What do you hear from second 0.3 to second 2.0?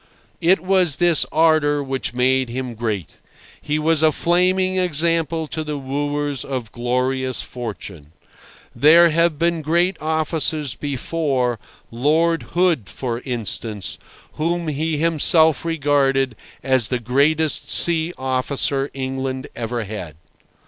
It was this ardour